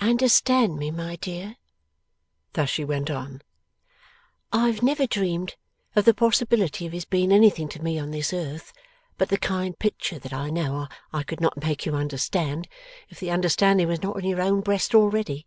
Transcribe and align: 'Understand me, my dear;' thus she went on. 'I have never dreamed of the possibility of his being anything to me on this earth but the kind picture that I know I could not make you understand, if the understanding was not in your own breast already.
'Understand 0.00 0.78
me, 0.80 0.90
my 0.90 1.14
dear;' 1.14 1.54
thus 2.54 2.68
she 2.68 2.84
went 2.84 3.08
on. 3.08 3.40
'I 4.52 4.66
have 4.66 4.82
never 4.82 5.06
dreamed 5.06 5.54
of 5.94 6.04
the 6.04 6.12
possibility 6.12 6.86
of 6.86 6.92
his 6.92 7.04
being 7.04 7.30
anything 7.30 7.68
to 7.68 7.80
me 7.80 7.96
on 7.96 8.10
this 8.10 8.32
earth 8.32 8.72
but 9.16 9.28
the 9.28 9.38
kind 9.38 9.78
picture 9.78 10.18
that 10.18 10.32
I 10.32 10.50
know 10.50 10.88
I 11.12 11.22
could 11.22 11.40
not 11.40 11.62
make 11.62 11.86
you 11.86 11.94
understand, 11.94 12.66
if 13.10 13.20
the 13.20 13.30
understanding 13.30 13.86
was 13.86 14.02
not 14.02 14.18
in 14.18 14.24
your 14.24 14.42
own 14.42 14.60
breast 14.60 14.92
already. 14.92 15.46